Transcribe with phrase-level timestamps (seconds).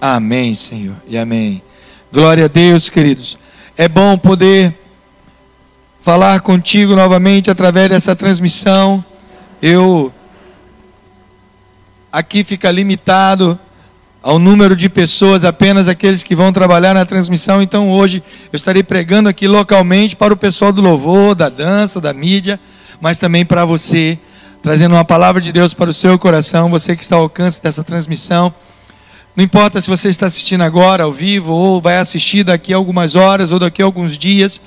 [0.00, 1.60] Amém, Senhor, e amém.
[2.10, 3.36] Glória a Deus, queridos.
[3.76, 4.72] É bom poder
[6.00, 9.04] falar contigo novamente através dessa transmissão.
[9.60, 10.10] Eu
[12.10, 13.58] aqui fica limitado
[14.22, 17.60] ao número de pessoas, apenas aqueles que vão trabalhar na transmissão.
[17.60, 22.14] Então hoje eu estarei pregando aqui localmente para o pessoal do louvor, da dança, da
[22.14, 22.58] mídia,
[23.02, 24.18] mas também para você,
[24.62, 27.84] trazendo uma palavra de Deus para o seu coração, você que está ao alcance dessa
[27.84, 28.50] transmissão.
[29.36, 33.14] Não importa se você está assistindo agora ao vivo ou vai assistir daqui a algumas
[33.14, 34.60] horas ou daqui a alguns dias.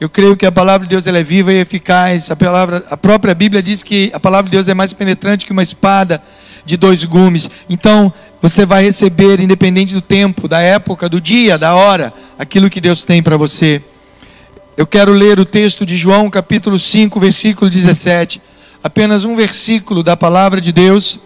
[0.00, 2.28] Eu creio que a palavra de Deus ela é viva e eficaz.
[2.28, 5.52] A, palavra, a própria Bíblia diz que a palavra de Deus é mais penetrante que
[5.52, 6.20] uma espada
[6.64, 7.48] de dois gumes.
[7.68, 8.12] Então,
[8.42, 13.04] você vai receber, independente do tempo, da época, do dia, da hora, aquilo que Deus
[13.04, 13.80] tem para você.
[14.76, 18.42] Eu quero ler o texto de João, capítulo 5, versículo 17.
[18.82, 21.18] Apenas um versículo da palavra de Deus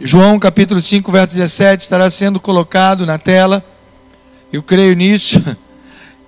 [0.00, 3.64] João capítulo 5, verso 17 estará sendo colocado na tela.
[4.52, 5.42] Eu creio nisso.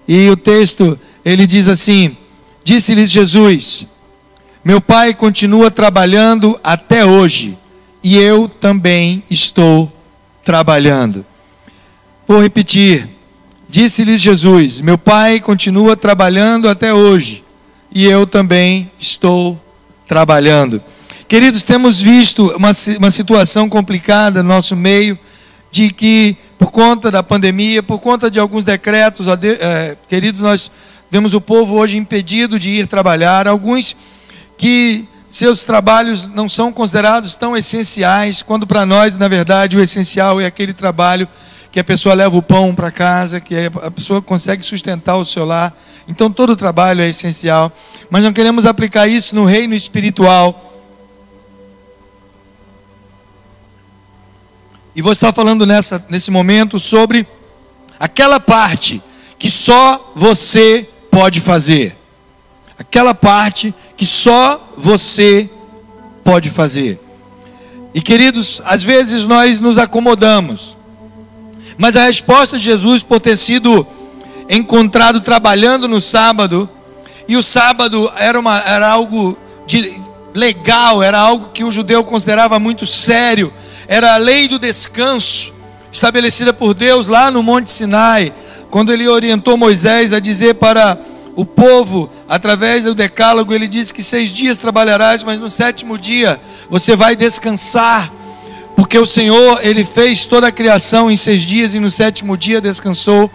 [0.09, 2.17] E o texto, ele diz assim:
[2.63, 3.89] Disse-lhes Jesus:
[4.65, 7.59] Meu pai continua trabalhando até hoje,
[8.05, 9.93] e eu também estou
[10.45, 11.27] trabalhando.
[12.25, 13.09] Vou repetir.
[13.69, 17.43] Disse-lhes Jesus: Meu pai continua trabalhando até hoje,
[17.91, 19.61] e eu também estou
[20.07, 20.81] trabalhando.
[21.29, 25.19] Queridos, temos visto uma, uma situação complicada no nosso meio,
[25.73, 30.71] de que, por conta da pandemia, por conta de alguns decretos, é, queridos, nós
[31.11, 33.97] vemos o povo hoje impedido de ir trabalhar, alguns
[34.57, 40.41] que seus trabalhos não são considerados tão essenciais, quando para nós, na verdade, o essencial
[40.41, 41.27] é aquele trabalho
[41.73, 45.45] que a pessoa leva o pão para casa, que a pessoa consegue sustentar o seu
[45.45, 45.77] lar.
[46.07, 47.73] Então, todo trabalho é essencial.
[48.09, 50.63] Mas não queremos aplicar isso no reino espiritual
[54.97, 57.27] E vou estar falando nessa, nesse momento sobre
[58.01, 59.03] aquela parte
[59.39, 61.95] que só você pode fazer.
[62.79, 65.51] Aquela parte que só você
[66.25, 66.99] pode fazer.
[67.93, 70.75] E queridos, às vezes nós nos acomodamos.
[71.77, 73.87] Mas a resposta de Jesus por ter sido
[74.49, 76.67] encontrado trabalhando no sábado,
[77.29, 79.37] e o sábado era, uma, era algo
[79.67, 79.95] de,
[80.33, 83.53] legal, era algo que o judeu considerava muito sério
[83.89, 85.53] era a lei do descanso,
[85.93, 88.33] estabelecida por Deus lá no Monte Sinai,
[88.71, 90.99] quando ele orientou Moisés a dizer para
[91.37, 96.41] o povo, através do decálogo, ele disse que seis dias trabalharás, mas no sétimo dia
[96.69, 98.13] você vai descansar,
[98.75, 102.61] porque o Senhor, ele fez toda a criação em seis dias e no sétimo dia
[102.61, 103.31] descansou.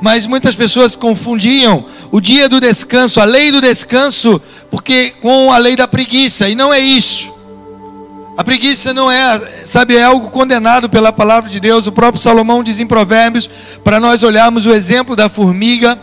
[0.00, 4.40] Mas muitas pessoas confundiam o dia do descanso, a lei do descanso,
[4.70, 7.35] porque com a lei da preguiça, e não é isso.
[8.36, 11.86] A preguiça não é, sabe, é algo condenado pela palavra de Deus.
[11.86, 13.48] O próprio Salomão diz em Provérbios,
[13.82, 15.98] para nós olharmos o exemplo da formiga,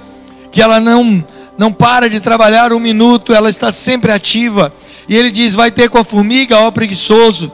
[0.52, 1.24] que ela não
[1.56, 4.74] não para de trabalhar um minuto, ela está sempre ativa.
[5.08, 7.52] E ele diz: vai ter com a formiga, ó preguiçoso.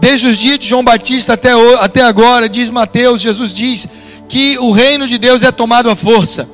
[0.00, 3.86] Desde os dias de João Batista até, até agora, diz Mateus, Jesus diz
[4.28, 6.48] que o reino de Deus é tomado à força.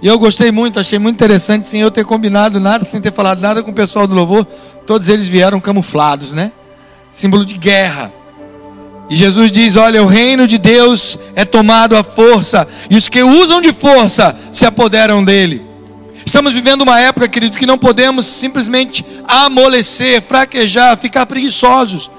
[0.00, 3.40] E eu gostei muito, achei muito interessante, sem eu ter combinado nada, sem ter falado
[3.40, 4.46] nada com o pessoal do louvor.
[4.86, 6.52] Todos eles vieram camuflados, né?
[7.12, 8.12] Símbolo de guerra.
[9.08, 13.22] E Jesus diz: Olha, o reino de Deus é tomado à força, e os que
[13.22, 15.62] usam de força se apoderam dele.
[16.24, 22.10] Estamos vivendo uma época, querido, que não podemos simplesmente amolecer, fraquejar, ficar preguiçosos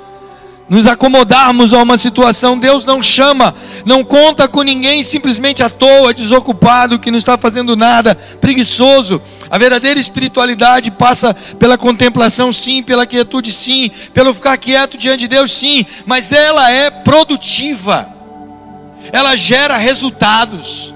[0.69, 2.57] nos acomodarmos a uma situação.
[2.57, 7.75] Deus não chama, não conta com ninguém simplesmente à toa, desocupado, que não está fazendo
[7.75, 9.21] nada, preguiçoso.
[9.49, 15.27] A verdadeira espiritualidade passa pela contemplação, sim, pela quietude, sim, pelo ficar quieto diante de
[15.27, 18.07] Deus, sim, mas ela é produtiva,
[19.11, 20.93] ela gera resultados.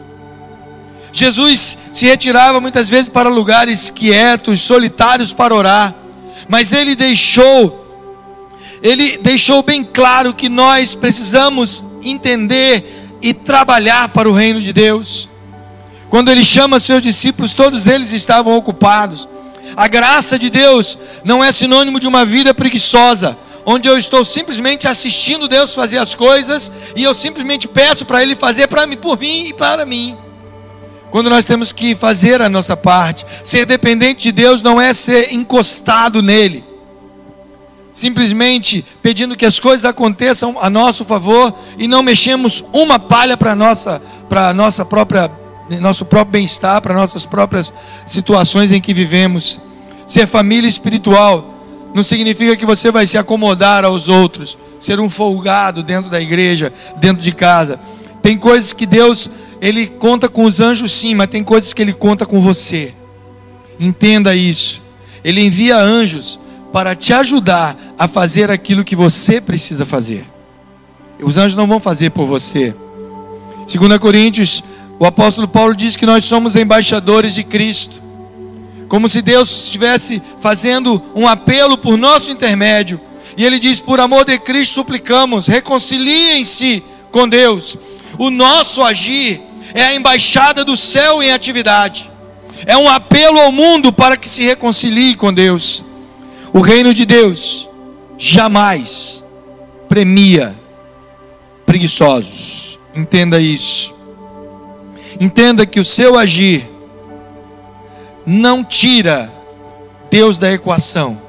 [1.13, 5.94] Jesus se retirava muitas vezes para lugares quietos, solitários para orar,
[6.47, 7.87] mas ele deixou
[8.88, 15.30] ele deixou bem claro que nós precisamos entender e trabalhar para o reino de Deus.
[16.10, 19.28] Quando ele chama seus discípulos, todos eles estavam ocupados.
[19.75, 24.88] A graça de Deus não é sinônimo de uma vida preguiçosa, onde eu estou simplesmente
[24.88, 29.19] assistindo Deus fazer as coisas e eu simplesmente peço para Ele fazer para mim, por
[29.19, 30.16] mim e para mim.
[31.12, 35.33] Quando nós temos que fazer a nossa parte, ser dependente de Deus não é ser
[35.33, 36.76] encostado nele
[37.97, 43.55] simplesmente pedindo que as coisas aconteçam a nosso favor e não mexemos uma palha para
[43.55, 43.99] nossa
[44.29, 45.31] para nossa própria
[45.81, 47.73] nosso próprio bem-estar, para nossas próprias
[48.05, 49.59] situações em que vivemos.
[50.05, 51.55] Ser família espiritual
[51.91, 56.71] não significa que você vai se acomodar aos outros, ser um folgado dentro da igreja,
[56.97, 57.79] dentro de casa.
[58.21, 59.27] Tem coisas que Deus,
[59.59, 62.94] ele conta com os anjos sim, mas tem coisas que ele conta com você.
[63.79, 64.83] Entenda isso.
[65.23, 66.39] Ele envia anjos
[66.72, 70.25] para te ajudar a fazer aquilo que você precisa fazer.
[71.22, 72.75] Os anjos não vão fazer por você.
[73.66, 74.64] 2 Coríntios,
[75.00, 78.02] o apóstolo Paulo diz que nós somos embaixadores de Cristo.
[78.88, 83.00] Como se Deus estivesse fazendo um apelo por nosso intermédio.
[83.36, 87.78] E ele diz: Por amor de Cristo suplicamos, reconciliem-se com Deus.
[88.18, 89.42] O nosso agir
[89.74, 92.10] é a embaixada do céu em atividade.
[92.66, 95.84] É um apelo ao mundo para que se reconcilie com Deus.
[96.57, 97.69] O reino de Deus
[98.18, 99.24] jamais
[99.88, 100.56] premia
[101.68, 102.80] preguiçosos.
[102.95, 103.94] Entenda isso.
[105.19, 106.68] Entenda que o seu agir
[108.25, 109.31] não tira
[110.09, 111.21] Deus da equação.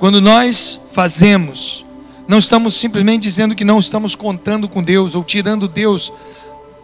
[0.00, 1.86] Quando nós fazemos,
[2.26, 6.12] não estamos simplesmente dizendo que não estamos contando com Deus ou tirando Deus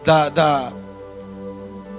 [0.05, 0.71] da, da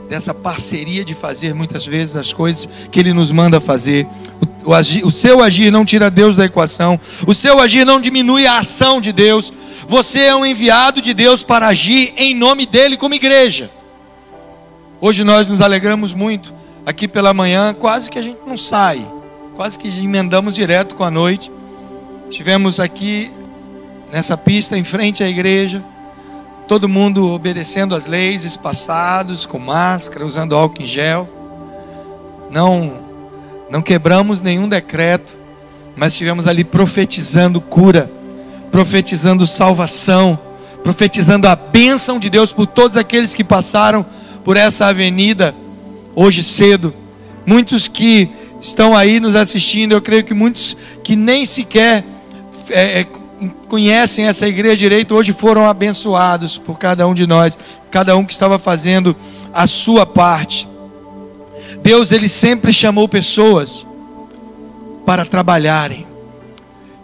[0.08, 4.06] dessa parceria de fazer muitas vezes as coisas que Ele nos manda fazer.
[4.40, 7.98] O, o, agir, o seu agir não tira Deus da equação, o seu agir não
[7.98, 9.50] diminui a ação de Deus.
[9.88, 13.70] Você é um enviado de Deus para agir em nome dEle como igreja.
[15.00, 16.52] Hoje nós nos alegramos muito.
[16.84, 19.06] Aqui pela manhã, quase que a gente não sai,
[19.56, 21.50] quase que emendamos direto com a noite.
[22.28, 23.30] Estivemos aqui
[24.12, 25.82] nessa pista em frente à igreja
[26.66, 31.26] todo mundo obedecendo as leis, espaçados, com máscara, usando álcool em gel.
[32.50, 33.07] Não,
[33.70, 35.36] não quebramos nenhum decreto,
[35.96, 38.10] mas estivemos ali profetizando cura,
[38.70, 40.38] profetizando salvação,
[40.82, 44.06] profetizando a bênção de Deus por todos aqueles que passaram
[44.44, 45.54] por essa avenida
[46.14, 46.94] hoje cedo.
[47.44, 48.30] Muitos que
[48.60, 52.04] estão aí nos assistindo, eu creio que muitos que nem sequer
[52.70, 53.06] é, é,
[53.68, 57.58] conhecem essa igreja direito hoje foram abençoados por cada um de nós,
[57.90, 59.16] cada um que estava fazendo
[59.52, 60.68] a sua parte.
[61.88, 63.86] Deus ele sempre chamou pessoas
[65.06, 66.06] para trabalharem.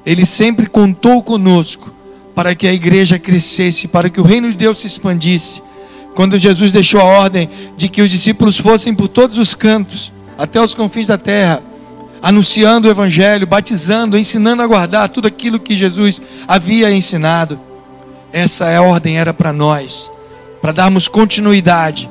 [0.05, 1.91] Ele sempre contou conosco
[2.35, 5.63] para que a igreja crescesse, para que o reino de Deus se expandisse.
[6.15, 7.49] Quando Jesus deixou a ordem
[7.79, 11.63] de que os discípulos fossem por todos os cantos, até os confins da terra,
[12.21, 17.59] anunciando o Evangelho, batizando, ensinando a guardar tudo aquilo que Jesus havia ensinado.
[18.31, 20.11] Essa é ordem era para nós,
[20.61, 22.07] para darmos continuidade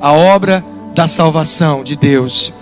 [0.00, 2.52] à obra da salvação de Deus.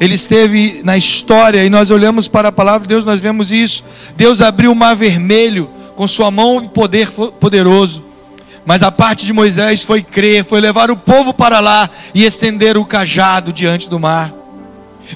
[0.00, 3.84] Ele esteve na história e nós olhamos para a palavra de Deus, nós vemos isso.
[4.16, 8.02] Deus abriu o mar vermelho com sua mão e poder poderoso.
[8.64, 12.76] Mas a parte de Moisés foi crer, foi levar o povo para lá e estender
[12.76, 14.32] o cajado diante do mar.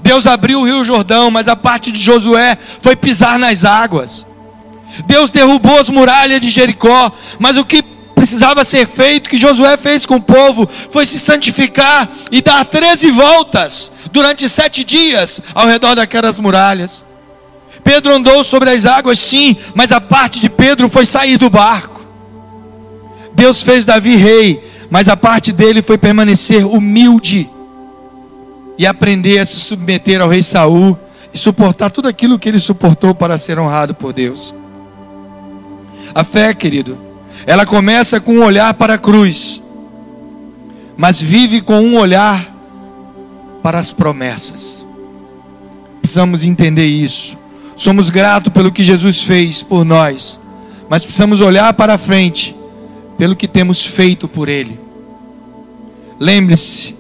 [0.03, 4.27] Deus abriu o rio Jordão, mas a parte de Josué foi pisar nas águas.
[5.07, 7.85] Deus derrubou as muralhas de Jericó, mas o que
[8.17, 13.11] precisava ser feito, que Josué fez com o povo, foi se santificar e dar 13
[13.11, 17.05] voltas durante sete dias ao redor daquelas muralhas.
[17.85, 22.05] Pedro andou sobre as águas, sim, mas a parte de Pedro foi sair do barco.
[23.35, 27.49] Deus fez Davi rei, mas a parte dele foi permanecer humilde
[28.79, 30.99] e aprender a se submeter ao rei Saul
[31.35, 34.55] e suportar tudo aquilo que ele suportou para ser honrado por Deus.
[36.15, 37.06] A fé, querido,
[37.45, 39.63] ela começa com um olhar para a cruz,
[40.97, 42.55] mas vive com um olhar
[43.63, 44.87] para as promessas.
[46.01, 47.37] Precisamos entender isso.
[47.77, 50.39] Somos gratos pelo que Jesus fez por nós,
[50.89, 52.57] mas precisamos olhar para frente
[53.19, 54.79] pelo que temos feito por Ele.
[56.19, 56.97] Lembre-se,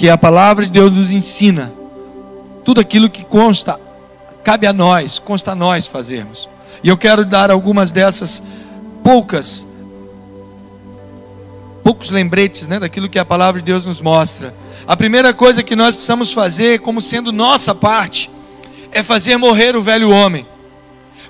[0.00, 1.70] que a palavra de Deus nos ensina.
[2.64, 3.78] Tudo aquilo que consta,
[4.42, 6.48] cabe a nós, consta a nós fazermos.
[6.82, 8.42] E eu quero dar algumas dessas
[9.02, 9.66] poucas,
[11.82, 14.54] poucos lembretes né, daquilo que a palavra de Deus nos mostra.
[14.86, 18.30] A primeira coisa que nós precisamos fazer, como sendo nossa parte,
[18.90, 20.46] é fazer morrer o velho homem.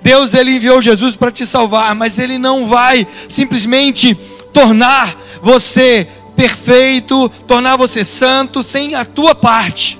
[0.02, 4.14] Deus ele enviou Jesus para te salvar, mas ele não vai simplesmente
[4.52, 9.98] tornar você perfeito, tornar você santo sem a tua parte.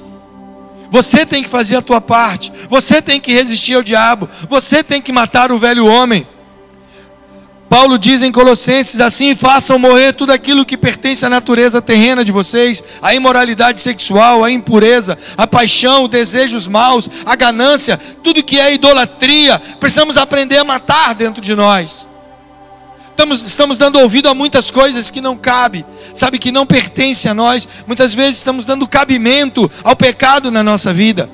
[0.90, 2.52] Você tem que fazer a tua parte.
[2.68, 4.28] Você tem que resistir ao diabo.
[4.48, 6.26] Você tem que matar o velho homem.
[7.70, 12.32] Paulo diz em Colossenses assim: façam morrer tudo aquilo que pertence à natureza terrena de
[12.32, 18.58] vocês, a imoralidade sexual, a impureza, a paixão, os desejos maus, a ganância, tudo que
[18.58, 19.62] é idolatria.
[19.78, 22.08] Precisamos aprender a matar dentro de nós.
[23.10, 27.34] Estamos, estamos dando ouvido a muitas coisas que não cabe, sabe, que não pertence a
[27.34, 27.68] nós.
[27.86, 31.30] Muitas vezes estamos dando cabimento ao pecado na nossa vida.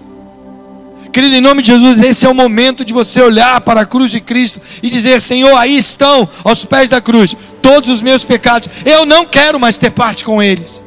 [1.16, 4.10] Querido, em nome de Jesus, esse é o momento de você olhar para a cruz
[4.10, 8.68] de Cristo e dizer: Senhor, aí estão, aos pés da cruz, todos os meus pecados.
[8.84, 10.84] Eu não quero mais ter parte com eles.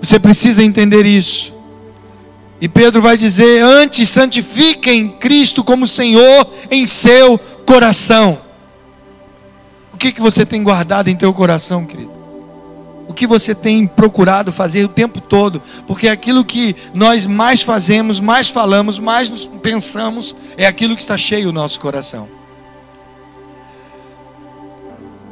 [0.00, 1.52] Você precisa entender isso.
[2.58, 8.38] E Pedro vai dizer: antes santifiquem Cristo como Senhor em seu coração.
[9.92, 12.17] O que, que você tem guardado em teu coração, querido?
[13.18, 15.60] Que você tem procurado fazer o tempo todo?
[15.88, 19.28] Porque aquilo que nós mais fazemos, mais falamos, mais
[19.60, 22.28] pensamos, é aquilo que está cheio o nosso coração.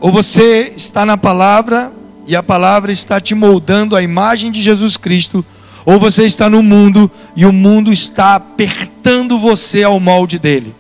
[0.01, 1.93] Ou você está na palavra
[2.27, 5.47] e a palavra está te moldando a imagem de Jesus Cristo,
[5.85, 10.75] ou você está no mundo e o mundo está apertando você ao molde dele.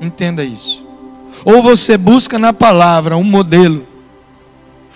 [0.00, 0.82] Entenda isso.
[1.44, 3.86] Ou você busca na palavra um modelo,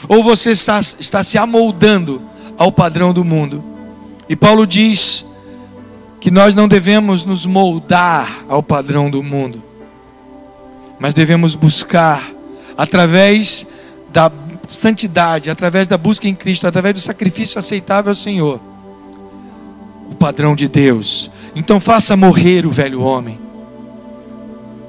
[0.09, 2.21] ou você está, está se amoldando
[2.57, 3.63] ao padrão do mundo.
[4.29, 5.25] E Paulo diz
[6.21, 9.63] que nós não devemos nos moldar ao padrão do mundo,
[10.99, 12.31] mas devemos buscar
[12.77, 13.67] através
[14.13, 14.31] da
[14.69, 18.61] santidade, através da busca em Cristo, através do sacrifício aceitável ao Senhor,
[20.11, 21.31] o padrão de Deus.
[21.55, 23.39] Então faça morrer o velho homem.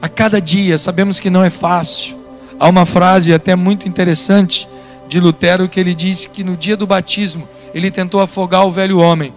[0.01, 2.15] A cada dia, sabemos que não é fácil.
[2.60, 4.67] Há uma frase até muito interessante
[5.13, 8.98] de Lutero que ele diz que no dia do batismo ele tentou afogar o velho
[8.98, 9.32] homem,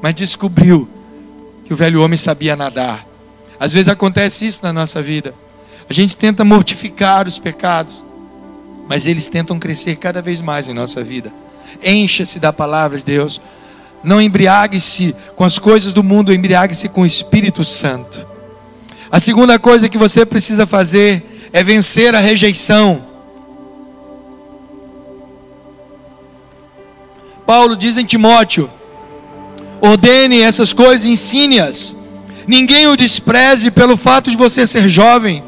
[0.00, 0.88] mas descobriu
[1.66, 3.06] que o velho homem sabia nadar.
[3.60, 5.34] Às vezes acontece isso na nossa vida.
[5.88, 8.02] A gente tenta mortificar os pecados,
[8.88, 11.30] mas eles tentam crescer cada vez mais em nossa vida.
[11.84, 13.38] Encha-se da palavra de Deus.
[14.02, 18.26] Não embriague-se com as coisas do mundo, embriague-se com o Espírito Santo.
[19.10, 23.11] A segunda coisa que você precisa fazer é vencer a rejeição.
[27.52, 28.70] Paulo diz em Timóteo:
[29.78, 31.94] ordene essas coisas, ensine-as.
[32.46, 35.44] Ninguém o despreze pelo fato de você ser jovem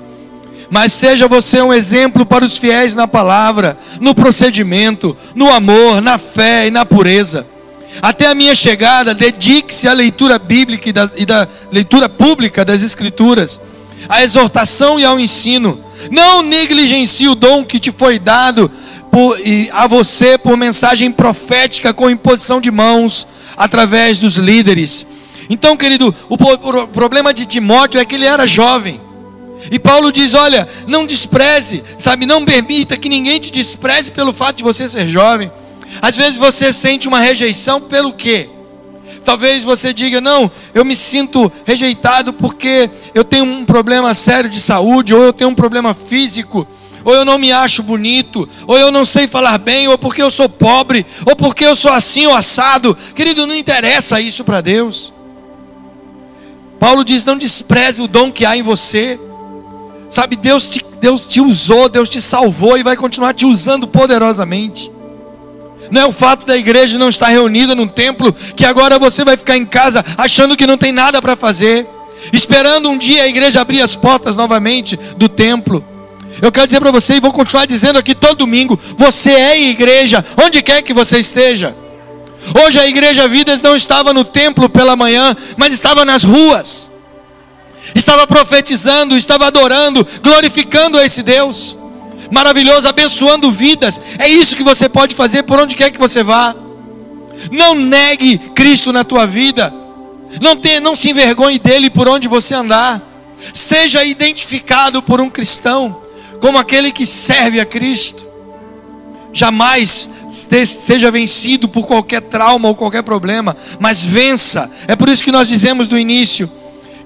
[0.71, 6.19] mas seja você um exemplo para os fiéis na palavra, no procedimento, no amor, na
[6.19, 7.47] fé e na pureza.
[8.03, 12.83] Até a minha chegada, dedique-se à leitura bíblica e da, e da leitura pública das
[12.83, 13.61] Escrituras,
[14.09, 15.83] à exortação e ao ensino.
[16.11, 18.71] Não negligencie o dom que te foi dado
[19.15, 19.39] por,
[19.71, 25.07] a você por mensagem profética com imposição de mãos através dos líderes.
[25.49, 29.01] Então, querido, o, o problema de Timóteo é que ele era jovem.
[29.71, 34.57] E Paulo diz: olha, não despreze, sabe, não permita que ninguém te despreze pelo fato
[34.57, 35.49] de você ser jovem.
[36.03, 38.49] Às vezes você sente uma rejeição pelo quê?
[39.25, 44.61] Talvez você diga: não, eu me sinto rejeitado porque eu tenho um problema sério de
[44.61, 46.67] saúde, ou eu tenho um problema físico,
[47.05, 50.31] ou eu não me acho bonito, ou eu não sei falar bem, ou porque eu
[50.31, 52.97] sou pobre, ou porque eu sou assim ou assado.
[53.15, 55.13] Querido, não interessa isso para Deus.
[56.81, 59.19] Paulo diz: não despreze o dom que há em você.
[60.11, 64.91] Sabe, Deus te, Deus te usou, Deus te salvou e vai continuar te usando poderosamente.
[65.91, 69.37] Não é o fato da igreja não estar reunida num templo que agora você vai
[69.37, 71.87] ficar em casa achando que não tem nada para fazer,
[72.33, 75.85] esperando um dia a igreja abrir as portas novamente do templo.
[76.45, 80.25] Eu quero dizer para você e vou continuar dizendo aqui todo domingo: você é igreja,
[80.37, 81.75] onde quer que você esteja.
[82.63, 86.91] Hoje a igreja Vidas não estava no templo pela manhã, mas estava nas ruas
[87.95, 91.79] estava profetizando, estava adorando, glorificando a esse Deus
[92.31, 94.01] maravilhoso, abençoando vidas.
[94.19, 96.55] É isso que você pode fazer por onde quer que você vá.
[97.51, 99.73] Não negue Cristo na tua vida.
[100.41, 103.01] Não, tenha, não se envergonhe dele por onde você andar.
[103.53, 106.04] Seja identificado por um cristão
[106.45, 108.27] como aquele que serve a Cristo.
[109.33, 110.11] Jamais
[110.63, 114.71] seja vencido por qualquer trauma ou qualquer problema, mas vença.
[114.87, 116.53] É por isso que nós dizemos no início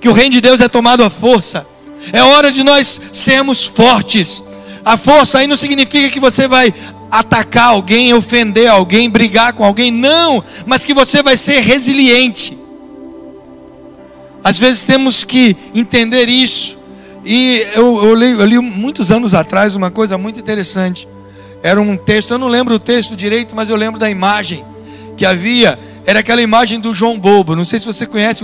[0.01, 1.65] que o reino de Deus é tomado à força.
[2.13, 4.43] É hora de nós sermos fortes.
[4.85, 6.75] A força aí não significa que você vai
[7.09, 12.59] atacar alguém, ofender alguém, brigar com alguém, não, mas que você vai ser resiliente.
[14.43, 16.78] Às vezes temos que entender isso.
[17.25, 21.07] E eu, eu, li, eu li muitos anos atrás uma coisa muito interessante.
[21.63, 24.65] Era um texto, eu não lembro o texto direito, mas eu lembro da imagem
[25.17, 27.55] que havia era aquela imagem do João Bobo.
[27.55, 28.43] Não sei se você conhece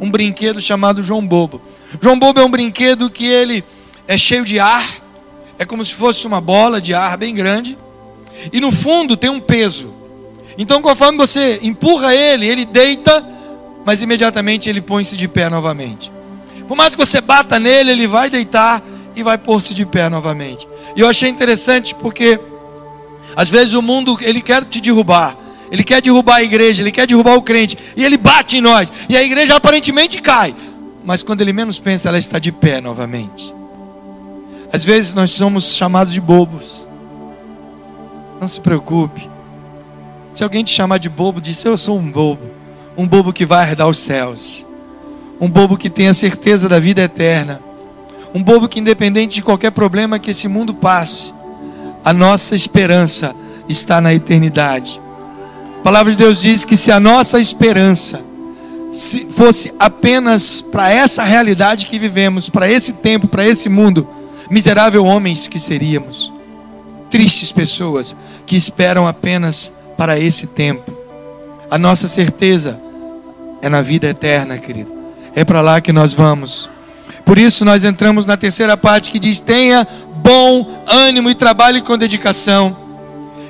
[0.00, 1.62] um brinquedo chamado João Bobo.
[2.02, 3.62] João Bobo é um brinquedo que ele
[4.08, 4.84] é cheio de ar,
[5.56, 7.78] é como se fosse uma bola de ar bem grande,
[8.52, 9.94] e no fundo tem um peso.
[10.58, 13.24] Então, conforme você empurra ele, ele deita,
[13.84, 16.10] mas imediatamente ele põe-se de pé novamente.
[16.66, 18.82] Por mais que você bata nele, ele vai deitar
[19.14, 20.66] e vai pôr-se de pé novamente.
[20.94, 22.38] E eu achei interessante porque
[23.34, 25.36] às vezes o mundo ele quer te derrubar,
[25.70, 28.90] ele quer derrubar a igreja, ele quer derrubar o crente, e ele bate em nós,
[29.08, 30.54] e a igreja aparentemente cai,
[31.04, 33.54] mas quando ele menos pensa, ela está de pé novamente.
[34.72, 36.86] Às vezes nós somos chamados de bobos.
[38.40, 39.28] Não se preocupe.
[40.32, 42.42] Se alguém te chamar de bobo, diz: Eu sou um bobo.
[42.96, 44.65] Um bobo que vai herdar os céus.
[45.40, 47.60] Um bobo que tem a certeza da vida eterna.
[48.34, 51.32] Um bobo que, independente de qualquer problema que esse mundo passe,
[52.04, 53.34] a nossa esperança
[53.68, 55.00] está na eternidade.
[55.80, 58.20] A palavra de Deus diz que se a nossa esperança
[58.92, 64.08] se fosse apenas para essa realidade que vivemos, para esse tempo, para esse mundo,
[64.50, 66.32] miserável homens que seríamos.
[67.10, 68.16] Tristes pessoas
[68.46, 70.92] que esperam apenas para esse tempo.
[71.70, 72.80] A nossa certeza
[73.60, 74.95] é na vida eterna, querido.
[75.36, 76.70] É para lá que nós vamos.
[77.22, 81.98] Por isso nós entramos na terceira parte que diz: tenha bom ânimo e trabalhe com
[81.98, 82.74] dedicação.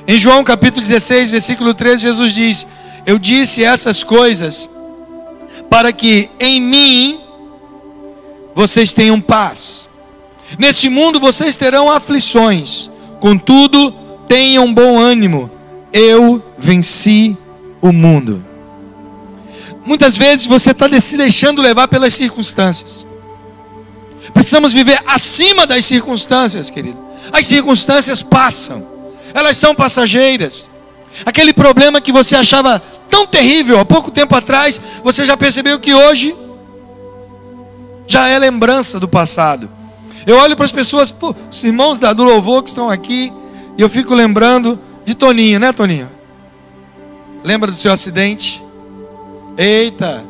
[0.04, 2.66] Em João capítulo 16, versículo 13, Jesus diz:
[3.06, 4.68] Eu disse essas coisas
[5.70, 7.20] para que em mim
[8.52, 9.88] vocês tenham paz.
[10.58, 12.90] Neste mundo vocês terão aflições,
[13.20, 13.92] contudo,
[14.26, 15.48] tenham bom ânimo.
[15.92, 17.36] Eu venci
[17.80, 18.44] o mundo.
[19.86, 23.06] Muitas vezes você está se deixando levar pelas circunstâncias.
[24.34, 26.98] Precisamos viver acima das circunstâncias, querido.
[27.32, 28.84] As circunstâncias passam,
[29.32, 30.68] elas são passageiras.
[31.24, 35.94] Aquele problema que você achava tão terrível há pouco tempo atrás, você já percebeu que
[35.94, 36.36] hoje
[38.08, 39.70] já é lembrança do passado.
[40.26, 43.32] Eu olho para as pessoas, pô, os irmãos do louvor que estão aqui,
[43.78, 46.10] e eu fico lembrando de Toninho, né, Toninho?
[47.44, 48.65] Lembra do seu acidente?
[49.56, 50.24] Eita!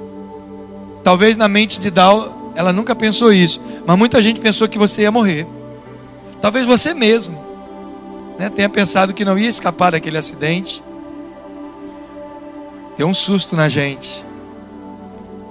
[1.03, 5.03] Talvez na mente de Dal, ela nunca pensou isso, mas muita gente pensou que você
[5.03, 5.47] ia morrer.
[6.41, 7.39] Talvez você mesmo
[8.39, 10.83] né, tenha pensado que não ia escapar daquele acidente.
[12.97, 14.25] Deu um susto na gente.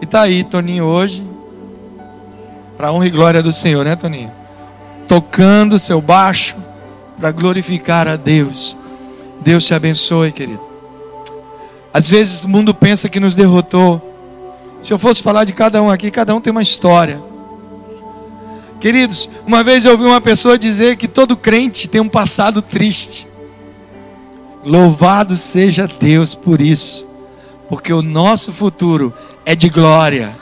[0.01, 1.25] E tá aí, Toninho, hoje,
[2.77, 4.32] para honra e glória do Senhor, né, Toninho?
[5.08, 6.55] Tocando seu baixo
[7.20, 8.75] para glorificar a Deus.
[9.41, 10.64] Deus te abençoe, querido.
[11.95, 14.01] Às vezes o mundo pensa que nos derrotou.
[14.81, 17.21] Se eu fosse falar de cada um aqui, cada um tem uma história.
[18.81, 23.25] Queridos, uma vez eu ouvi uma pessoa dizer que todo crente tem um passado triste.
[24.62, 27.08] Louvado seja Deus por isso,
[27.69, 29.13] porque o nosso futuro
[29.45, 30.36] é de glória.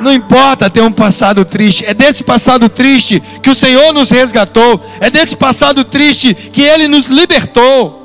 [0.00, 4.84] Não importa ter um passado triste, é desse passado triste que o Senhor nos resgatou,
[4.98, 8.01] é desse passado triste que Ele nos libertou.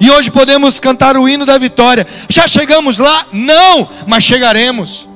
[0.00, 2.06] E hoje podemos cantar o hino da vitória.
[2.28, 3.26] Já chegamos lá?
[3.32, 5.08] Não, mas chegaremos.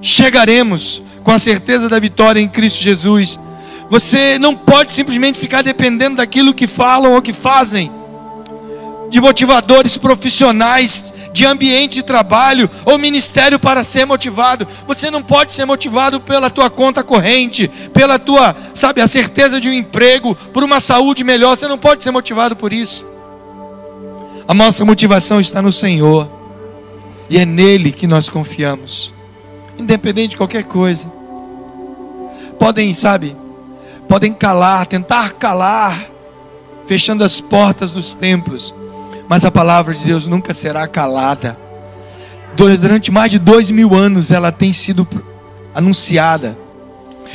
[0.00, 3.38] Chegaremos com a certeza da vitória em Cristo Jesus.
[3.90, 7.90] Você não pode simplesmente ficar dependendo daquilo que falam ou que fazem,
[9.10, 14.66] de motivadores profissionais de ambiente de trabalho ou ministério para ser motivado.
[14.86, 19.68] Você não pode ser motivado pela tua conta corrente, pela tua, sabe, a certeza de
[19.68, 21.56] um emprego, por uma saúde melhor.
[21.56, 23.11] Você não pode ser motivado por isso.
[24.46, 26.28] A nossa motivação está no Senhor.
[27.28, 29.12] E é nele que nós confiamos.
[29.78, 31.10] Independente de qualquer coisa.
[32.58, 33.36] Podem, sabe,
[34.08, 36.06] podem calar, tentar calar,
[36.86, 38.72] fechando as portas dos templos
[39.32, 41.56] mas a palavra de Deus nunca será calada.
[42.54, 45.08] Durante mais de dois mil anos ela tem sido
[45.74, 46.54] anunciada.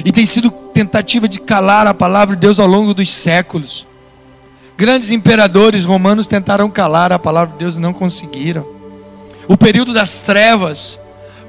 [0.06, 3.87] E tem sido tentativa de calar a palavra de Deus ao longo dos séculos.
[4.78, 8.66] Grandes imperadores romanos tentaram calar a palavra de Deus e não conseguiram.
[9.48, 11.00] O período das trevas,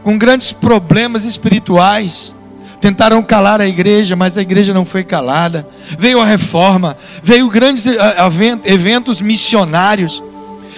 [0.02, 2.34] com grandes problemas espirituais,
[2.80, 5.68] tentaram calar a igreja, mas a igreja não foi calada.
[5.98, 8.16] Veio a reforma, veio grandes eh,
[8.64, 10.22] eventos missionários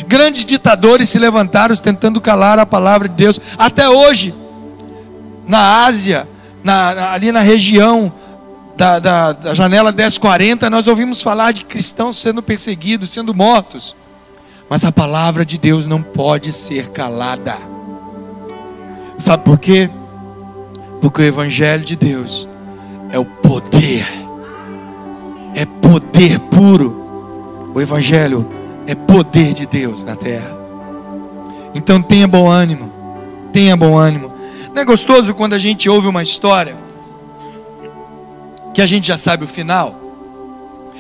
[0.06, 3.40] Grandes ditadores se levantaram tentando calar a palavra de Deus.
[3.58, 4.34] Até hoje,
[5.46, 6.28] na Ásia,
[6.62, 8.12] na, ali na região
[8.80, 13.94] da, da, da janela 1040, nós ouvimos falar de cristãos sendo perseguidos, sendo mortos.
[14.70, 17.58] Mas a palavra de Deus não pode ser calada.
[19.18, 19.90] Sabe por quê?
[21.02, 22.48] Porque o Evangelho de Deus
[23.10, 24.06] é o poder,
[25.54, 27.68] é poder puro.
[27.74, 28.50] O Evangelho
[28.86, 30.56] é poder de Deus na terra.
[31.74, 32.90] Então tenha bom ânimo,
[33.52, 34.32] tenha bom ânimo.
[34.74, 36.88] Não é gostoso quando a gente ouve uma história
[38.74, 39.98] que a gente já sabe o final?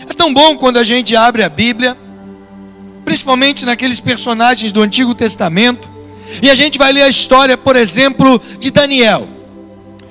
[0.08, 1.96] É tão bom quando a gente abre a Bíblia,
[3.04, 5.88] principalmente naqueles personagens do Antigo Testamento,
[6.42, 9.28] e a gente vai ler a história, por exemplo, de Daniel.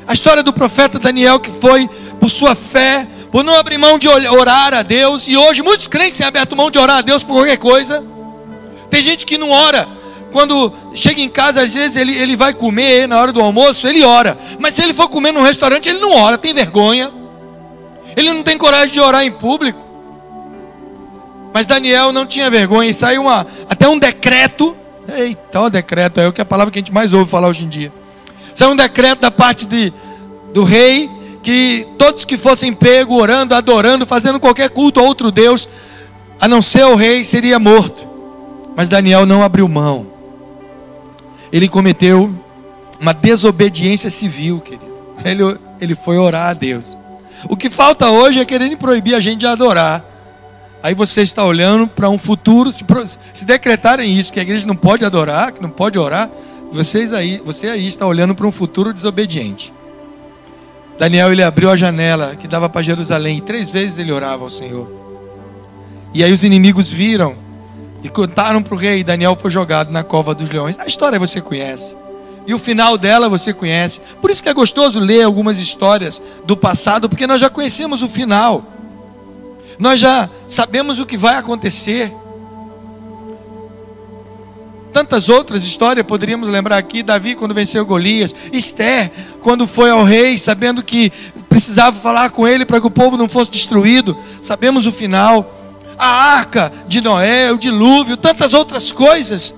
[0.08, 4.08] A história do profeta Daniel que foi por sua fé por não abrir mão de
[4.08, 5.28] orar a Deus.
[5.28, 8.04] E hoje muitos crentes têm aberto mão de orar a Deus por qualquer coisa.
[8.90, 9.88] Tem gente que não ora.
[10.32, 14.04] Quando chega em casa, às vezes ele, ele vai comer na hora do almoço, ele
[14.04, 14.38] ora.
[14.60, 17.12] Mas se ele for comer num restaurante, ele não ora, tem vergonha.
[18.20, 19.82] Ele não tem coragem de orar em público.
[21.54, 24.76] Mas Daniel não tinha vergonha e saiu uma, até um decreto.
[25.08, 27.64] Eita, o decreto é o que a palavra que a gente mais ouve falar hoje
[27.64, 27.94] em dia.
[28.54, 29.94] Saiu um decreto da parte de,
[30.54, 31.10] do rei
[31.42, 35.70] que todos que fossem pego orando, adorando, fazendo qualquer culto a outro Deus,
[36.42, 38.06] a não ser o rei, seria morto.
[38.76, 40.08] Mas Daniel não abriu mão.
[41.54, 42.30] Ele cometeu
[43.00, 44.86] uma desobediência civil, querido.
[45.24, 46.98] Ele, ele foi orar a Deus.
[47.48, 50.04] O que falta hoje é querendo proibir a gente de adorar.
[50.82, 52.86] Aí você está olhando para um futuro, se,
[53.34, 56.30] se decretarem isso, que a igreja não pode adorar, que não pode orar,
[56.72, 59.74] vocês aí, você aí está olhando para um futuro desobediente.
[60.98, 64.50] Daniel ele abriu a janela que dava para Jerusalém e três vezes ele orava ao
[64.50, 64.88] Senhor.
[66.14, 67.36] E aí os inimigos viram
[68.04, 69.04] e contaram para o rei.
[69.04, 70.78] Daniel foi jogado na cova dos leões.
[70.80, 71.96] A história você conhece.
[72.50, 74.02] E o final dela você conhece.
[74.22, 78.10] Por isso que é gostoso ler algumas histórias do passado, porque nós já conhecemos o
[78.10, 78.66] final
[79.80, 82.14] nós já sabemos o que vai acontecer.
[84.92, 89.10] Tantas outras histórias poderíamos lembrar aqui: Davi, quando venceu Golias, Esther,
[89.42, 91.14] quando foi ao rei, sabendo que
[91.48, 95.56] precisava falar com ele para que o povo não fosse destruído, sabemos o final.
[95.98, 99.54] A arca de Noé, o dilúvio, tantas outras coisas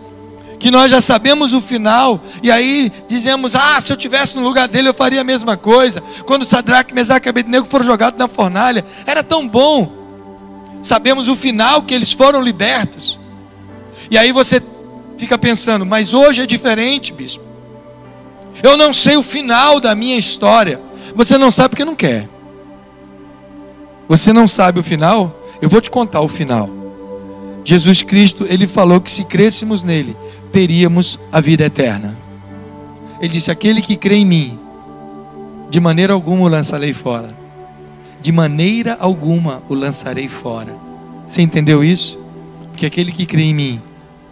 [0.61, 4.67] que nós já sabemos o final, e aí dizemos: Ah, se eu tivesse no lugar
[4.67, 6.01] dele, eu faria a mesma coisa.
[6.25, 10.01] Quando Sadraque, Mesaque e Abednego foram jogados na fornalha, era tão bom
[10.83, 13.19] sabemos o final que eles foram libertos.
[14.09, 14.61] E aí você
[15.17, 17.43] fica pensando, mas hoje é diferente, bispo.
[18.61, 20.79] Eu não sei o final da minha história.
[21.15, 22.27] Você não sabe porque não quer.
[24.07, 25.33] Você não sabe o final?
[25.61, 26.69] Eu vou te contar o final.
[27.63, 30.17] Jesus Cristo, ele falou que se crêssemos nele,
[30.51, 32.15] teríamos a vida eterna.
[33.19, 34.59] Ele disse: Aquele que crê em mim,
[35.69, 37.41] de maneira alguma o lançarei fora
[38.21, 40.75] de maneira alguma o lançarei fora.
[41.27, 42.19] Você entendeu isso?
[42.71, 43.81] Porque aquele que crê em mim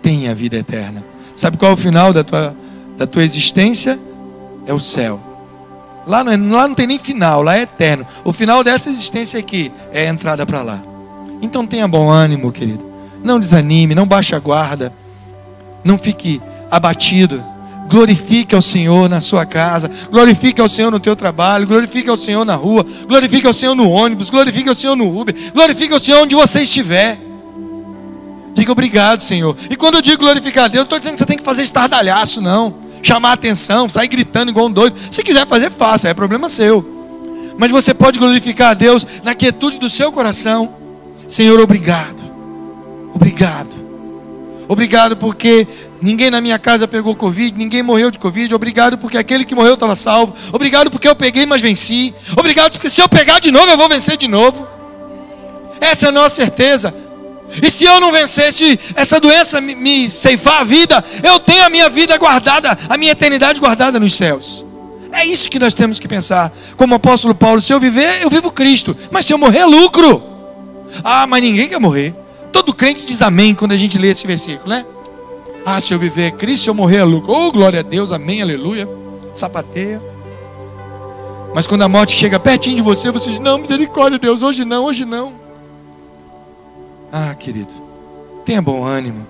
[0.01, 1.03] tem a vida eterna.
[1.35, 2.55] Sabe qual é o final da tua,
[2.97, 3.99] da tua existência?
[4.67, 5.19] É o céu.
[6.05, 8.05] Lá não, é, lá não tem nem final, lá é eterno.
[8.23, 10.81] O final dessa existência aqui é a entrada para lá.
[11.41, 12.85] Então tenha bom ânimo, querido.
[13.23, 14.93] Não desanime, não baixe a guarda.
[15.83, 17.43] Não fique abatido.
[17.89, 22.45] Glorifique ao Senhor na sua casa, glorifique ao Senhor no teu trabalho, glorifique ao Senhor
[22.45, 26.21] na rua, glorifique ao Senhor no ônibus, glorifique ao Senhor no Uber, glorifique ao Senhor
[26.21, 27.17] onde você estiver.
[28.53, 29.57] Diga obrigado, Senhor.
[29.71, 31.63] E quando eu digo glorificar a Deus, não estou dizendo que você tem que fazer
[31.63, 32.75] estardalhaço, não.
[33.01, 34.95] Chamar atenção, sair gritando igual um doido.
[35.09, 36.85] Se quiser fazer, faça, é problema seu.
[37.57, 40.73] Mas você pode glorificar a Deus na quietude do seu coração.
[41.27, 42.23] Senhor, obrigado.
[43.15, 43.78] Obrigado.
[44.69, 45.67] Obrigado porque
[46.01, 48.53] Ninguém na minha casa pegou Covid, ninguém morreu de Covid.
[48.53, 50.33] Obrigado porque aquele que morreu estava salvo.
[50.53, 52.13] Obrigado porque eu peguei, mas venci.
[52.37, 54.65] Obrigado porque se eu pegar de novo, eu vou vencer de novo.
[55.81, 56.93] Essa é a nossa certeza.
[57.61, 61.69] E se eu não vencesse essa doença me, me ceifar a vida, eu tenho a
[61.69, 64.65] minha vida guardada, a minha eternidade guardada nos céus.
[65.11, 66.53] É isso que nós temos que pensar.
[66.77, 68.95] Como o apóstolo Paulo, se eu viver, eu vivo Cristo.
[69.11, 70.23] Mas se eu morrer, lucro.
[71.03, 72.13] Ah, mas ninguém quer morrer.
[72.51, 74.85] Todo crente diz amém quando a gente lê esse versículo, né?
[75.65, 77.31] Ah, se eu viver é Cristo, se eu morrer é lucro.
[77.31, 78.87] Oh, glória a Deus, amém, aleluia.
[79.35, 80.01] Sapateia.
[81.53, 84.85] Mas quando a morte chega pertinho de você, você diz: Não, misericórdia, Deus, hoje não,
[84.85, 85.33] hoje não.
[87.11, 87.71] Ah, querido,
[88.45, 89.25] tenha bom ânimo.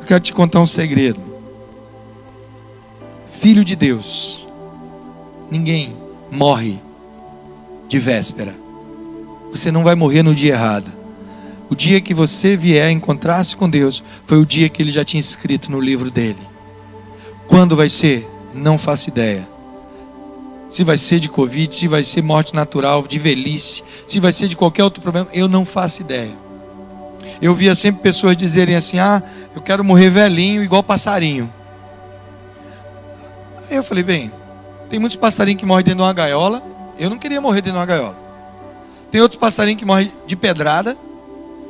[0.00, 1.20] Eu quero te contar um segredo.
[3.30, 4.48] Filho de Deus,
[5.50, 5.96] ninguém
[6.30, 6.78] morre
[7.88, 8.54] de véspera.
[9.50, 11.01] Você não vai morrer no dia errado.
[11.72, 15.18] O dia que você vier encontrar-se com Deus foi o dia que ele já tinha
[15.18, 16.36] escrito no livro dele.
[17.48, 18.28] Quando vai ser?
[18.54, 19.48] Não faço ideia.
[20.68, 24.48] Se vai ser de Covid, se vai ser morte natural, de velhice, se vai ser
[24.48, 26.32] de qualquer outro problema, eu não faço ideia.
[27.40, 29.22] Eu via sempre pessoas dizerem assim: ah,
[29.56, 31.50] eu quero morrer velhinho, igual passarinho.
[33.70, 34.30] Aí eu falei: bem,
[34.90, 36.62] tem muitos passarinhos que morrem dentro de uma gaiola.
[36.98, 38.16] Eu não queria morrer dentro de uma gaiola.
[39.10, 40.98] Tem outros passarinhos que morrem de pedrada.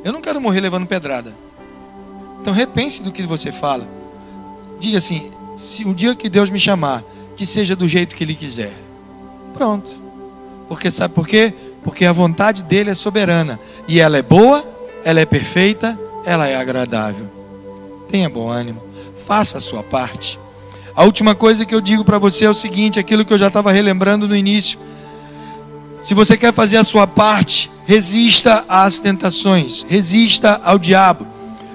[0.04, 1.34] Eu não quero morrer levando pedrada.
[2.40, 3.86] Então repense do que você fala.
[4.80, 7.02] Diga assim: se um dia que Deus me chamar,
[7.36, 8.72] que seja do jeito que Ele quiser.
[9.54, 9.90] Pronto.
[10.68, 11.52] Porque sabe por quê?
[11.82, 13.60] Porque a vontade dele é soberana.
[13.86, 14.64] E ela é boa,
[15.04, 17.26] ela é perfeita, ela é agradável.
[18.10, 18.82] Tenha bom ânimo.
[19.26, 20.38] Faça a sua parte.
[20.94, 23.48] A última coisa que eu digo para você é o seguinte: aquilo que eu já
[23.48, 24.78] estava relembrando no início.
[26.00, 31.26] Se você quer fazer a sua parte, resista às tentações, resista ao diabo.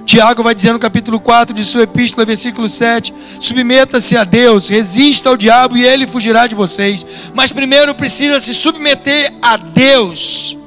[0.06, 5.28] Tiago vai dizer no capítulo 4 de sua epístola, versículo 7: submeta-se a Deus, resista
[5.28, 7.06] ao diabo e ele fugirá de vocês.
[7.34, 10.58] Mas primeiro precisa se submeter a Deus.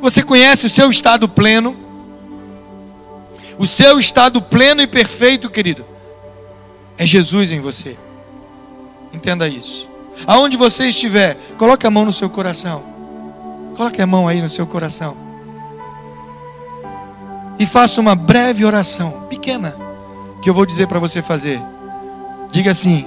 [0.00, 1.74] Você conhece o seu estado pleno?
[3.58, 5.84] O seu estado pleno e perfeito, querido,
[6.96, 7.96] é Jesus em você.
[9.12, 9.88] Entenda isso.
[10.26, 12.89] Aonde você estiver, coloque a mão no seu coração.
[13.80, 15.16] Coloque a mão aí no seu coração
[17.58, 19.74] e faça uma breve oração, pequena,
[20.42, 21.58] que eu vou dizer para você fazer.
[22.52, 23.06] Diga assim: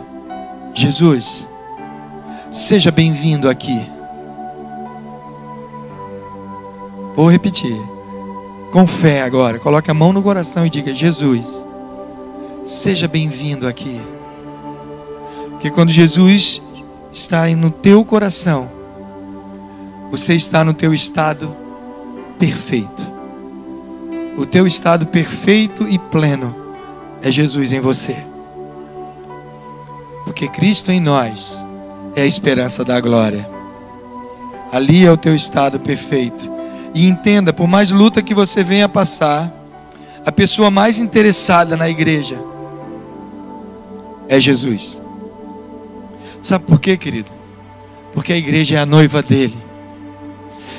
[0.73, 1.47] Jesus,
[2.49, 3.87] seja bem-vindo aqui.
[7.15, 7.79] Vou repetir.
[8.71, 9.59] Com fé agora.
[9.59, 11.63] Coloque a mão no coração e diga: Jesus,
[12.65, 14.01] seja bem-vindo aqui.
[15.51, 16.63] Porque quando Jesus
[17.13, 18.81] está no teu coração,
[20.13, 21.57] você está no teu estado
[22.37, 23.11] perfeito.
[24.37, 26.55] O teu estado perfeito e pleno
[27.19, 28.15] é Jesus em você.
[30.23, 31.65] Porque Cristo em nós
[32.15, 33.49] é a esperança da glória.
[34.71, 36.47] Ali é o teu estado perfeito.
[36.93, 39.51] E entenda, por mais luta que você venha passar,
[40.23, 42.39] a pessoa mais interessada na igreja
[44.29, 45.01] é Jesus.
[46.39, 47.31] Sabe por quê, querido?
[48.13, 49.62] Porque a igreja é a noiva dele.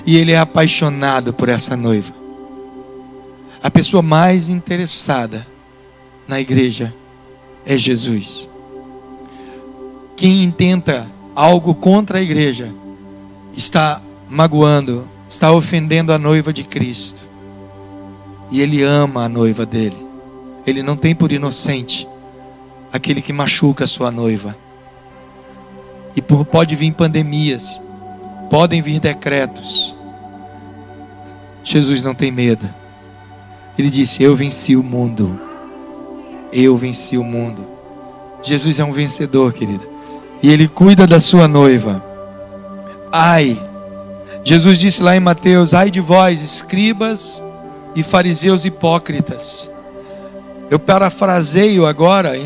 [0.07, 2.25] E ele é apaixonado por essa noiva
[3.65, 5.47] a pessoa mais interessada
[6.29, 6.93] na igreja
[7.65, 8.47] é Jesus.
[10.19, 12.71] Quem intenta algo contra a igreja
[13.57, 17.27] está magoando, está ofendendo a noiva de Cristo.
[18.51, 19.97] E ele ama a noiva dele.
[20.67, 22.07] Ele não tem por inocente
[22.93, 24.55] aquele que machuca a sua noiva.
[26.15, 27.81] E por, pode vir pandemias,
[28.51, 29.94] podem vir decretos.
[31.65, 32.69] Jesus não tem medo.
[33.77, 35.41] Ele disse: Eu venci o mundo.
[36.53, 37.67] Eu venci o mundo.
[38.43, 39.89] Jesus é um vencedor, querido.
[40.43, 42.05] E ele cuida da sua noiva.
[43.11, 43.61] Ai,
[44.45, 47.43] Jesus disse lá em Mateus: Ai de vós, escribas
[47.97, 49.71] e fariseus hipócritas.
[50.71, 52.39] Eu parafraseio agora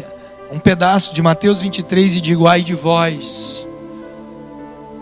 [0.53, 3.67] um pedaço de Mateus 23 e digo: Ai de vós,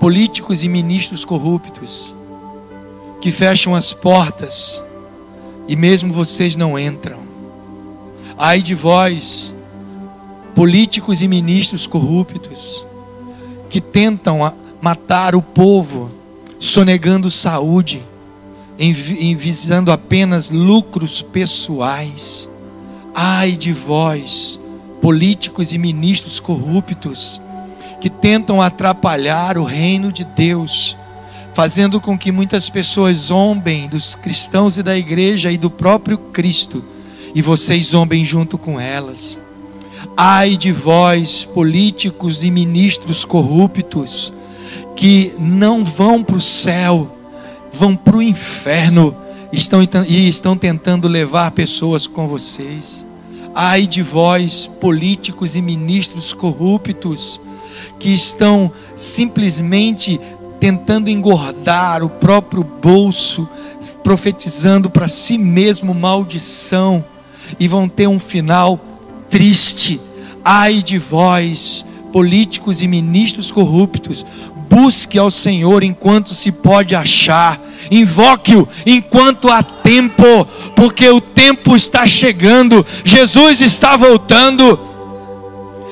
[0.00, 2.14] políticos e ministros corruptos,
[3.26, 4.80] que fecham as portas
[5.66, 7.18] e mesmo vocês não entram.
[8.38, 9.52] Ai de vós,
[10.54, 12.86] políticos e ministros corruptos,
[13.68, 16.08] que tentam matar o povo,
[16.60, 18.00] sonegando saúde,
[18.78, 22.48] envisando apenas lucros pessoais.
[23.12, 24.60] Ai de vós,
[25.02, 27.40] políticos e ministros corruptos,
[28.00, 30.96] que tentam atrapalhar o reino de Deus
[31.56, 36.84] fazendo com que muitas pessoas zombem dos cristãos e da igreja e do próprio Cristo,
[37.34, 39.40] e vocês zombem junto com elas.
[40.14, 44.34] Ai de vós, políticos e ministros corruptos,
[44.94, 47.16] que não vão para o céu,
[47.72, 49.16] vão para o inferno
[49.50, 53.02] estão, e estão tentando levar pessoas com vocês.
[53.54, 57.40] Ai de vós, políticos e ministros corruptos,
[57.98, 60.20] que estão simplesmente
[60.60, 63.48] tentando engordar o próprio bolso,
[64.02, 67.04] profetizando para si mesmo maldição,
[67.60, 68.80] e vão ter um final
[69.30, 70.00] triste.
[70.44, 74.24] Ai de vós, políticos e ministros corruptos,
[74.68, 82.06] busque ao Senhor enquanto se pode achar, invoque-o enquanto há tempo, porque o tempo está
[82.06, 84.78] chegando, Jesus está voltando,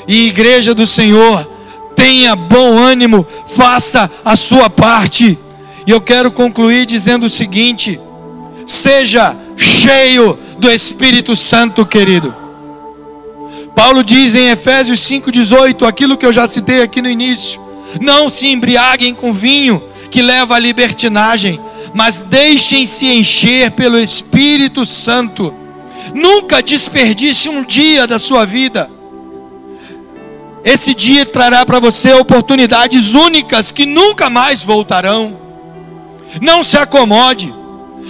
[0.07, 1.49] e igreja do Senhor,
[1.95, 5.39] tenha bom ânimo, faça a sua parte.
[5.87, 8.01] E eu quero concluir dizendo o seguinte:
[8.67, 12.35] seja cheio do Espírito Santo, querido.
[13.75, 17.61] Paulo diz em Efésios 5,18, aquilo que eu já citei aqui no início:
[18.01, 21.61] não se embriaguem com vinho, que leva à libertinagem,
[21.93, 25.53] mas deixem-se encher pelo Espírito Santo.
[26.15, 28.91] Nunca desperdice um dia da sua vida.
[30.65, 35.37] Esse dia trará para você oportunidades únicas que nunca mais voltarão.
[36.41, 37.53] Não se acomode.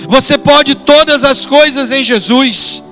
[0.07, 2.83] Você pode todas as coisas em Jesus.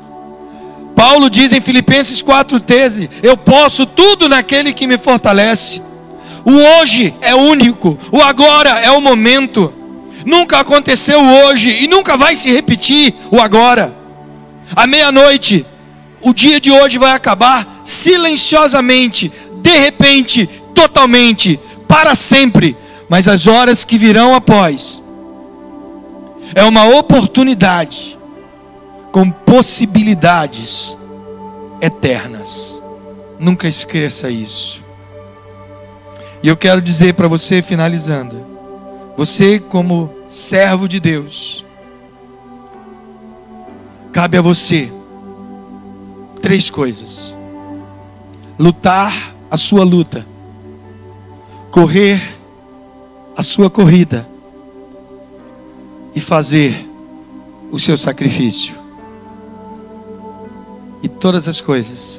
[0.96, 5.80] Paulo diz em Filipenses 4,13: Eu posso tudo naquele que me fortalece.
[6.44, 9.72] O hoje é único, o agora é o momento.
[10.24, 13.94] Nunca aconteceu hoje e nunca vai se repetir o agora.
[14.74, 15.64] À meia-noite,
[16.20, 19.30] o dia de hoje vai acabar silenciosamente,
[19.72, 21.58] de repente, totalmente,
[21.88, 22.76] para sempre,
[23.08, 25.02] mas as horas que virão após
[26.54, 28.18] é uma oportunidade
[29.10, 30.98] com possibilidades
[31.80, 32.82] eternas.
[33.38, 34.82] Nunca esqueça isso.
[36.42, 38.44] E eu quero dizer para você, finalizando,
[39.16, 41.64] você, como servo de Deus,
[44.12, 44.92] cabe a você
[46.42, 47.34] três coisas:
[48.58, 50.26] lutar a sua luta,
[51.70, 52.38] correr
[53.36, 54.26] a sua corrida
[56.14, 56.88] e fazer
[57.70, 58.74] o seu sacrifício.
[61.02, 62.18] E todas as coisas,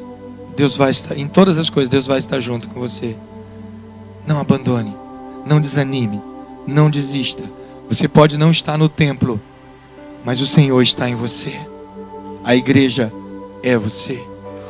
[0.56, 3.16] Deus vai estar, em todas as coisas, Deus vai estar junto com você.
[4.28, 4.96] Não abandone,
[5.44, 6.22] não desanime,
[6.68, 7.44] não desista.
[7.90, 9.42] Você pode não estar no templo,
[10.24, 11.60] mas o Senhor está em você.
[12.44, 13.12] A igreja
[13.64, 14.24] é você.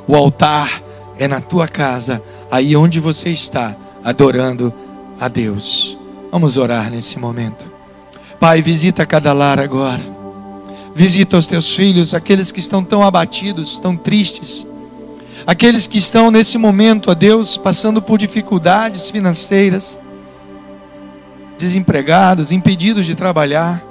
[0.07, 0.81] O altar
[1.19, 4.71] é na tua casa, aí onde você está, adorando
[5.19, 5.97] a Deus.
[6.31, 7.65] Vamos orar nesse momento.
[8.39, 10.03] Pai, visita cada lar agora.
[10.93, 14.67] Visita os teus filhos, aqueles que estão tão abatidos, tão tristes.
[15.47, 19.97] Aqueles que estão nesse momento, a Deus, passando por dificuldades financeiras,
[21.57, 23.81] desempregados, impedidos de trabalhar.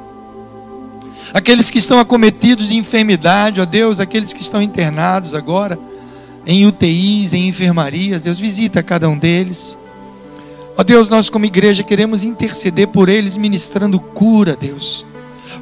[1.34, 5.76] Aqueles que estão acometidos de enfermidade, ó Deus, aqueles que estão internados agora
[6.46, 9.78] em UTIs, em enfermarias, Deus visita cada um deles.
[10.76, 15.04] Ó Deus, nós como igreja queremos interceder por eles, ministrando cura, Deus.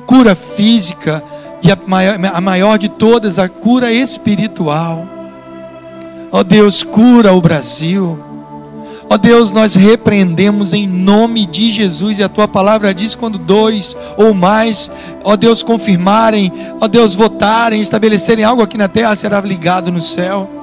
[0.07, 1.23] Cura física
[1.63, 5.07] e a maior, a maior de todas, a cura espiritual.
[6.33, 8.19] Ó Deus, cura o Brasil.
[9.09, 13.97] Ó Deus, nós repreendemos em nome de Jesus, e a tua palavra diz: quando dois
[14.17, 14.91] ou mais,
[15.25, 20.60] ó Deus, confirmarem, ó Deus, votarem, estabelecerem algo aqui na terra, será ligado no céu.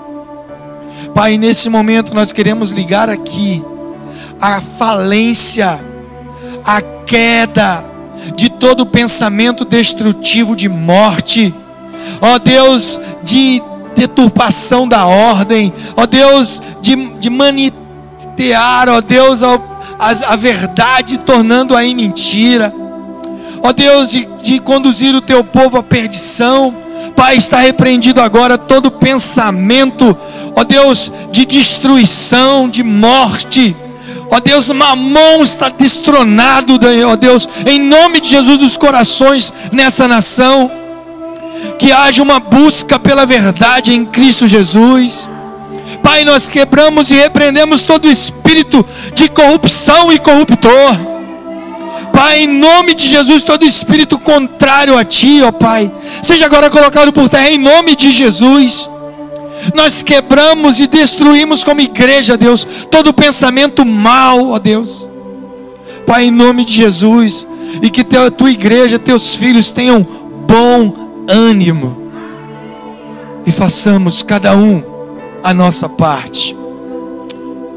[1.17, 3.59] Pai, nesse momento nós queremos ligar aqui
[4.39, 5.83] a falência,
[6.63, 7.83] a queda
[8.35, 11.51] de todo pensamento destrutivo de morte,
[12.21, 13.63] ó Deus, de
[13.95, 19.59] deturpação da ordem, ó Deus, de, de manitear, ó Deus, a,
[19.97, 22.71] a, a verdade tornando-a em mentira,
[23.63, 26.75] ó Deus, de, de conduzir o teu povo à perdição.
[27.15, 30.15] Pai, está repreendido agora todo pensamento,
[30.57, 33.73] ó Deus, de destruição, de morte
[34.29, 40.69] Ó Deus, Mamon está destronado, ó Deus, em nome de Jesus dos corações nessa nação.
[41.79, 45.29] Que haja uma busca pela verdade em Cristo Jesus.
[46.03, 50.97] Pai, nós quebramos e repreendemos todo espírito de corrupção e corruptor.
[52.13, 55.91] Pai, em nome de Jesus, todo espírito contrário a Ti, ó Pai,
[56.21, 58.89] seja agora colocado por terra em nome de Jesus.
[59.73, 65.07] Nós quebramos e destruímos como igreja, Deus, todo pensamento mal, ó Deus.
[66.05, 67.45] Pai, em nome de Jesus,
[67.81, 70.05] e que tua igreja, teus filhos tenham
[70.47, 70.93] bom
[71.27, 72.11] ânimo.
[73.45, 74.83] E façamos cada um
[75.43, 76.55] a nossa parte.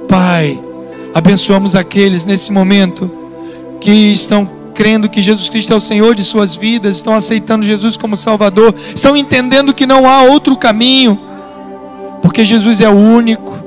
[0.09, 0.61] Pai,
[1.15, 3.11] abençoamos aqueles nesse momento
[3.81, 7.97] que estão crendo que Jesus Cristo é o Senhor de suas vidas, estão aceitando Jesus
[7.97, 11.30] como Salvador, estão entendendo que não há outro caminho
[12.23, 13.59] porque Jesus é o único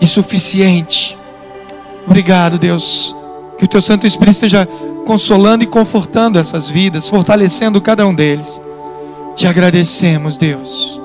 [0.00, 1.16] e suficiente.
[2.06, 3.14] Obrigado, Deus,
[3.58, 4.66] que o Teu Santo Espírito esteja
[5.06, 8.60] consolando e confortando essas vidas, fortalecendo cada um deles.
[9.34, 11.00] Te agradecemos, Deus,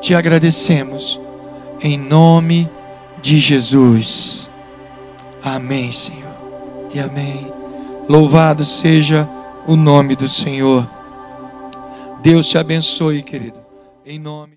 [0.00, 1.20] te agradecemos,
[1.80, 2.68] em nome
[3.20, 4.48] de Jesus.
[5.42, 6.36] Amém, Senhor,
[6.92, 7.46] e amém.
[8.08, 9.28] Louvado seja
[9.66, 10.88] o nome do Senhor.
[12.22, 13.58] Deus te abençoe, querido,
[14.04, 14.46] em nome